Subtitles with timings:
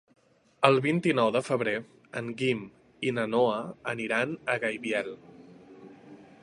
[0.69, 1.75] El vint-i-nou de febrer
[2.21, 2.63] en Guim
[3.09, 3.61] i na Noa
[3.95, 5.15] aniran a Gaibiel.